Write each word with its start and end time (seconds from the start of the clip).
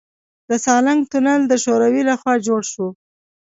د 0.49 0.51
سالنګ 0.65 1.01
تونل 1.11 1.41
د 1.47 1.53
شوروي 1.63 2.01
لخوا 2.09 2.35
جوړ 2.47 2.61
شو 2.73 2.87